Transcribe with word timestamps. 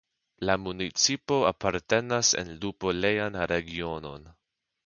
La 0.49 0.53
municipo 0.61 1.37
apartenas 1.51 2.33
en 2.43 2.51
lupolejan 2.65 3.41
regionon. 3.55 4.31